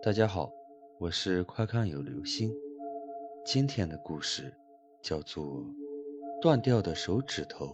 [0.00, 0.52] 大家好，
[1.00, 2.54] 我是快看有流星。
[3.44, 4.56] 今天的故事
[5.02, 5.44] 叫做
[6.40, 7.66] 《断掉的手指头》。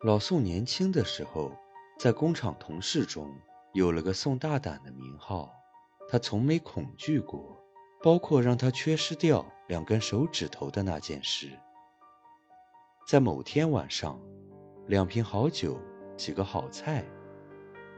[0.00, 1.52] 老宋年轻的时候，
[1.98, 3.30] 在工厂同事中
[3.74, 5.52] 有了个宋大胆的名号。
[6.08, 7.62] 他从没恐惧过，
[8.02, 11.50] 包括让他缺失掉两根手指头的那件事。
[13.06, 14.18] 在某天晚上，
[14.86, 15.78] 两瓶好酒，
[16.16, 17.04] 几个好菜。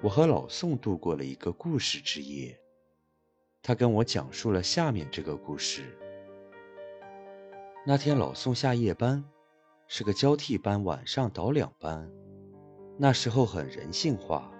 [0.02, 2.58] 我和老宋度过了一个故事之夜。
[3.62, 5.96] 他跟我讲述了下面这个故事。
[7.86, 9.24] 那天老宋下夜班，
[9.86, 12.10] 是个交替班，晚上倒两班。
[12.98, 14.52] 那时候很人性化，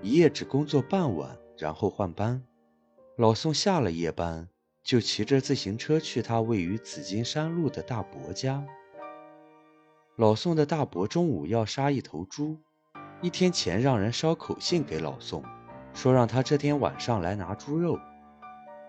[0.00, 2.40] 一夜只工作半晚，然后换班。
[3.16, 4.48] 老宋下了夜班，
[4.84, 8.64] 就骑着自行车去他位于紫金山路的大伯家。
[10.14, 12.58] 老宋的大伯中午要杀一头猪。
[13.24, 15.42] 一天前，让人捎口信给老宋，
[15.94, 17.98] 说让他这天晚上来拿猪肉。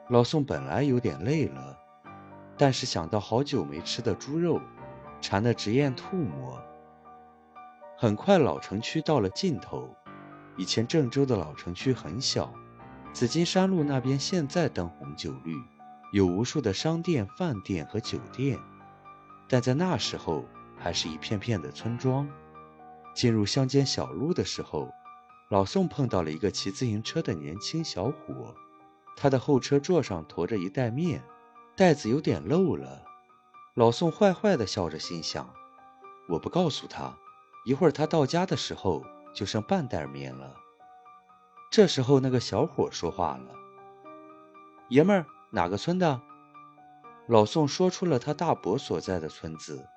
[0.09, 1.77] 老宋本来有点累了，
[2.58, 4.59] 但是想到好久没吃的猪肉，
[5.22, 6.61] 馋得直咽吐沫。
[7.97, 9.89] 很快，老城区到了尽头。
[10.58, 12.53] 以前郑州的老城区很小，
[13.14, 15.55] 紫金山路那边现在灯红酒绿，
[16.11, 18.59] 有无数的商店、饭店和酒店，
[19.47, 20.44] 但在那时候
[20.77, 22.27] 还是一片片的村庄。
[23.16, 24.91] 进入乡间小路的时候，
[25.49, 28.53] 老宋碰到了一个骑自行车的年轻小伙，
[29.16, 31.23] 他的后车座上驮着一袋面，
[31.77, 33.02] 袋子有点漏了。
[33.73, 35.49] 老宋坏坏的笑着，心想：
[36.27, 37.17] 我不告诉他，
[37.66, 40.55] 一会儿他到家的时候就剩半袋面了。
[41.71, 43.53] 这时候，那个小伙说话了
[44.89, 46.21] ：“爷们儿，哪个村的？”
[47.27, 49.88] 老宋说出了他大伯所在的村子。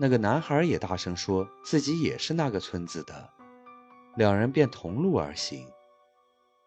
[0.00, 3.30] 那个男孩也大声说自己也是那个村子的，
[4.14, 5.66] 两人便同路而行。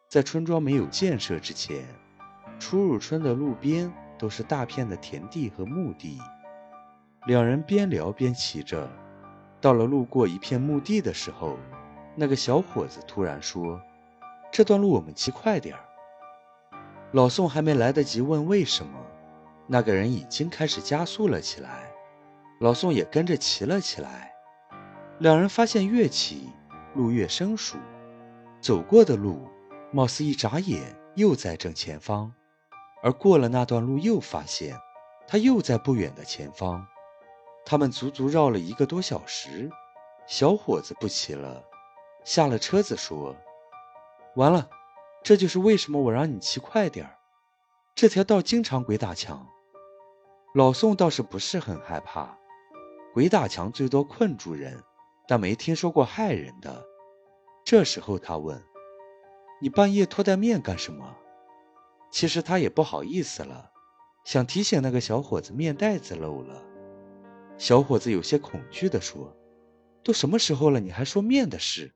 [0.10, 1.86] 在村庄没有建设之前，
[2.60, 6.20] 出入村的路边都是大片的田地和墓地。
[7.26, 8.90] 两人边聊边骑着，
[9.62, 11.58] 到了路过一片墓地的时候，
[12.16, 13.82] 那个小伙子突然说
[14.52, 15.86] ：“这段路我们骑快点儿。”
[17.14, 19.00] 老宋还没来得及问为什么，
[19.68, 21.90] 那个人已经开始加速了起来。
[22.62, 24.32] 老宋也跟着骑了起来，
[25.18, 26.48] 两人发现越骑
[26.94, 27.76] 路越生疏，
[28.62, 29.50] 走过的路
[29.92, 32.32] 貌似一眨眼又在正前方，
[33.02, 34.78] 而过了那段路又发现
[35.28, 36.86] 他又在不远的前方。
[37.66, 39.68] 他们足足绕了一个多小时，
[40.28, 41.64] 小伙子不骑了，
[42.24, 43.36] 下了车子说
[44.38, 44.70] ：“完了，
[45.24, 47.18] 这就是为什么我让你骑快点儿。
[47.96, 49.48] 这条道经常鬼打墙。”
[50.54, 52.38] 老宋倒是不是很害怕。
[53.14, 54.82] 鬼打墙最多困住人，
[55.28, 56.86] 但没听说过害人的。
[57.66, 58.62] 这时候他问
[59.62, 61.18] ：“你半夜拖袋面干什么？”
[62.10, 63.72] 其实他也不好意思了，
[64.26, 66.64] 想提醒那个小伙子面袋子漏了。
[67.58, 69.36] 小伙子有些恐惧地说
[70.04, 71.94] ：“都什么时候了，你还说面的事？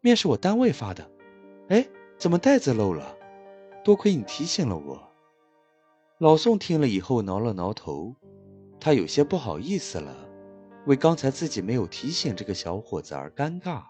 [0.00, 1.10] 面是我单位发的。
[1.68, 3.16] 哎，怎么袋子漏了？
[3.84, 5.08] 多亏你提醒了我。”
[6.18, 8.14] 老宋听了以后挠了挠头，
[8.80, 10.27] 他有些不好意思了。
[10.88, 13.82] 为刚才自己没有提醒这个小伙子而尴尬。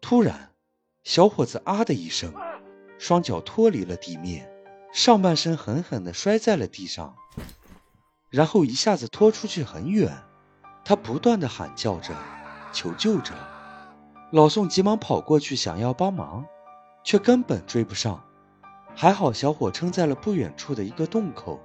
[0.00, 0.52] 突然，
[1.02, 2.32] 小伙子啊的一声，
[3.00, 4.48] 双脚脱离了地面，
[4.92, 7.16] 上半身狠狠地摔在了地上，
[8.30, 10.16] 然后一下子拖出去很远。
[10.84, 12.14] 他不断地喊叫着，
[12.72, 13.34] 求救着。
[14.30, 16.46] 老宋急忙跑过去想要帮忙，
[17.02, 18.22] 却根本追不上。
[18.94, 21.58] 还好小伙撑在了不远处的一个洞口，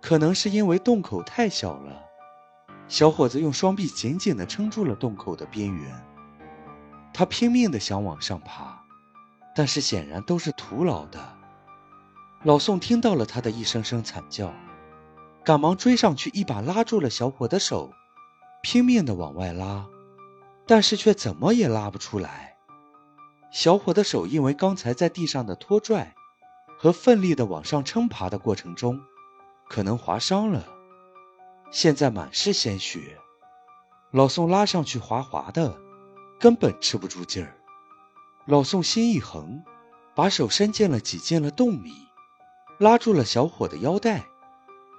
[0.00, 2.03] 可能是因为洞口太小了。
[2.94, 6.06] 小伙子用双臂紧紧地撑住了洞口的边缘，
[7.12, 8.84] 他拼命地想往上爬，
[9.52, 11.36] 但是显然都是徒劳的。
[12.44, 14.54] 老宋听到了他的一声声惨叫，
[15.42, 17.92] 赶忙追上去，一把拉住了小伙的手，
[18.62, 19.86] 拼命地往外拉，
[20.64, 22.54] 但是却怎么也拉不出来。
[23.50, 26.14] 小伙的手因为刚才在地上的拖拽
[26.78, 29.00] 和奋力的往上撑爬的过程中，
[29.68, 30.64] 可能划伤了。
[31.74, 33.18] 现在满是鲜血，
[34.12, 35.76] 老宋拉上去滑滑的，
[36.38, 37.56] 根本吃不住劲儿。
[38.46, 39.60] 老宋心一横，
[40.14, 41.92] 把手伸进了挤进了洞里，
[42.78, 44.24] 拉住了小伙的腰带，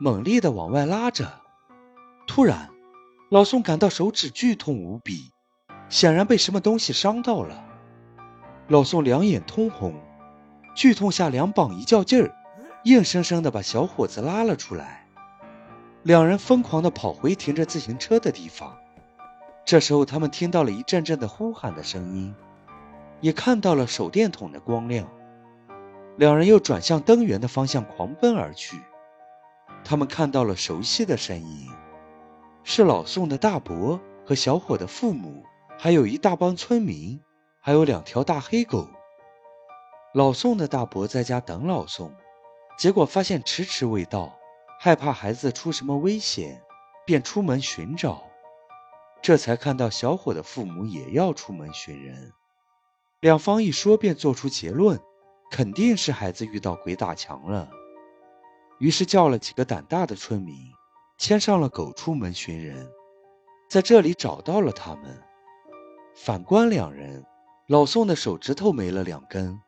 [0.02, 1.40] 猛力的往外拉着。
[2.28, 2.70] 突然，
[3.32, 5.32] 老宋感到手指剧痛无比，
[5.88, 7.64] 显然被什么东西伤到了。
[8.68, 9.96] 老宋两眼通红，
[10.76, 12.36] 剧痛下两膀一较劲儿，
[12.84, 15.05] 硬生生的把小伙子拉了出来。
[16.06, 18.78] 两人疯狂地跑回停着自行车的地方。
[19.66, 22.36] 这时候，他们听到了一阵阵的呼喊的声音，
[23.22, 25.10] 也看到了手电筒的光亮。
[26.16, 28.80] 两人又转向灯源的方向狂奔而去。
[29.84, 31.72] 他们看到了熟悉的身影，
[32.64, 35.44] 是老宋的大伯和小伙的父母，
[35.80, 37.20] 还有一大帮村民，
[37.60, 38.88] 还有两条大黑狗。
[40.14, 42.14] 老宋的大伯在家等老宋，
[42.78, 44.38] 结果发现迟迟未到，
[44.86, 46.62] 害怕孩子出什么危险，
[47.08, 48.22] 便出门寻找。
[49.20, 52.32] 这才看到小伙的父母也要出门寻人，
[53.20, 55.00] 两方一说便做出结论，
[55.50, 57.68] 肯定是孩子遇到鬼打墙了。
[58.78, 60.56] 于是叫了几个胆大的村民，
[61.18, 62.88] 牵上了狗出门寻人，
[63.68, 65.20] 在这里找到了他们。
[66.14, 67.26] 反观两人，
[67.70, 69.60] 老宋的手指头没了两根，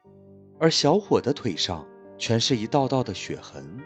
[0.59, 1.87] 而小伙的腿上
[2.19, 3.79] 全是一道道的血痕。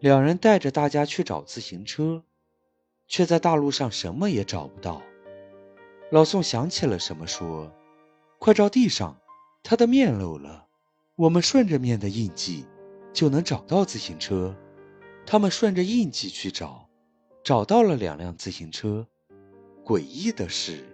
[0.00, 2.24] 两人带着大家去找自行车，
[3.06, 5.02] 却在大路上什么也找不到。
[6.10, 7.72] 老宋想起了什么，说
[8.40, 9.16] ：“快照地上，
[9.62, 10.66] 他的面漏了，
[11.16, 12.66] 我们顺着面的印记。”
[13.12, 14.56] 就能找到自行车。
[15.26, 16.88] 他们顺着印记去找，
[17.42, 19.04] 找到了两辆自行车。
[19.84, 20.84] 诡异的是，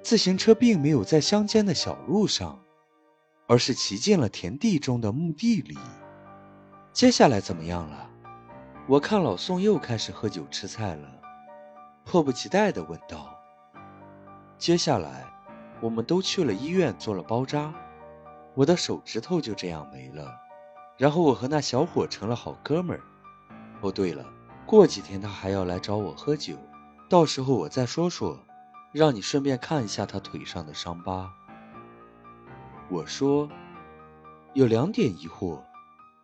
[0.00, 2.62] 自行车并没有在乡间的小路上，
[3.48, 5.76] 而是骑进了田地中的墓地里。
[6.92, 8.07] 接下来怎么样了？
[8.88, 11.06] 我看老宋又开始喝酒吃菜了，
[12.06, 13.38] 迫不及待地问道
[14.56, 15.26] ：“接下来，
[15.82, 17.74] 我们都去了医院做了包扎，
[18.54, 20.34] 我的手指头就这样没了。”
[20.96, 23.02] 然后我和那小伙成了好哥们儿。
[23.82, 24.24] 哦，对了，
[24.64, 26.56] 过几天他还要来找我喝酒，
[27.10, 28.40] 到时候我再说说，
[28.92, 31.30] 让你顺便看一下他腿上的伤疤。
[32.88, 33.50] 我说，
[34.54, 35.60] 有两点疑惑：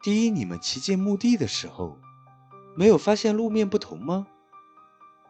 [0.03, 1.99] 第一，你们骑进墓地的时候，
[2.77, 4.27] 没有发现路面不同吗？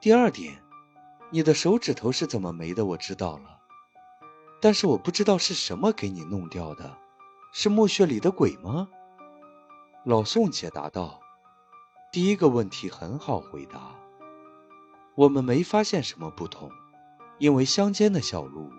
[0.00, 0.62] 第二点，
[1.30, 2.84] 你的手指头是怎么没的？
[2.86, 3.60] 我知道了，
[4.60, 6.96] 但是我不知道是什么给你弄掉的，
[7.52, 8.88] 是墓穴里的鬼吗？
[10.04, 11.20] 老宋解答道
[12.12, 13.94] ：“第一个问题很好回答，
[15.14, 16.70] 我们没发现什么不同，
[17.38, 18.70] 因为乡间的小路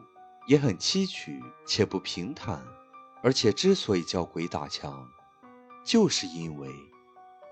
[0.48, 2.64] 也很崎岖且不平坦，
[3.24, 5.08] 而且之所以叫鬼打墙，
[5.84, 6.70] 就是因为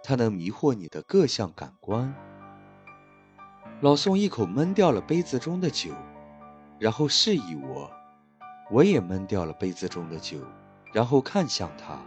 [0.03, 2.13] 它能迷惑你的各项感官。”
[3.81, 5.91] 老宋一口闷掉了杯子中的酒，
[6.79, 7.91] 然后示意我，
[8.69, 10.38] 我也闷掉了杯子中的酒，
[10.94, 11.97] 然后看向他。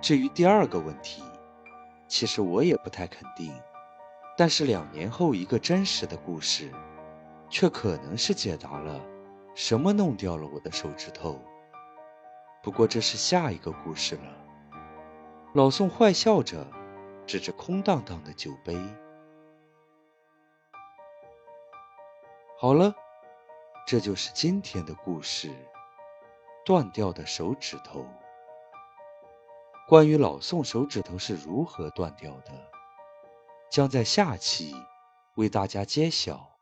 [0.00, 1.22] 至于第二个问题，
[2.08, 3.52] 其实我也不太肯定，
[4.36, 6.72] 但是两年后一个真实的故事，
[7.48, 9.00] 却可能是解答了
[9.54, 11.40] 什么弄掉了我的手指头。
[12.62, 14.45] 不过这是下一个故事了。
[15.56, 16.66] 老宋坏笑着，
[17.26, 18.76] 指着空荡荡的酒杯。
[22.58, 22.94] 好了，
[23.86, 25.50] 这就是今天的故事——
[26.62, 28.04] 断掉的手指头。
[29.88, 32.52] 关于老宋手指头是如何断掉的，
[33.70, 34.76] 将在下期
[35.36, 36.55] 为大家揭晓。